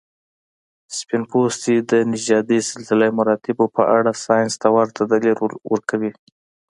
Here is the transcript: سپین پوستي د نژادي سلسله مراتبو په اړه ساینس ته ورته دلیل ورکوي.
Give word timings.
سپین 0.97 1.23
پوستي 1.29 1.75
د 1.91 1.93
نژادي 2.11 2.59
سلسله 2.71 3.07
مراتبو 3.19 3.65
په 3.75 3.83
اړه 3.97 4.11
ساینس 4.25 4.53
ته 4.61 4.67
ورته 4.75 5.01
دلیل 5.11 5.37
ورکوي. 5.73 6.11